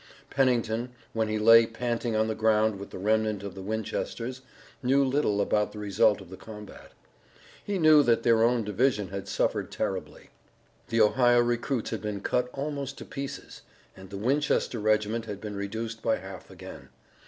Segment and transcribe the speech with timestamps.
[0.31, 4.41] Pennington, when he lay panting on the ground with the remnant of the Winchesters,
[4.81, 6.93] knew little about the result of the combat.
[7.63, 10.31] He knew that their own division had suffered terribly.
[10.87, 13.61] The Ohio recruits had been cut almost to pieces,
[13.95, 16.89] and the Winchester regiment had been reduced by half again.